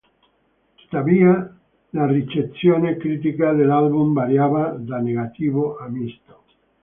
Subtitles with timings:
[0.77, 1.55] Tuttavia,
[1.91, 6.41] la ricezione critica dell'album variava da negativo a misto.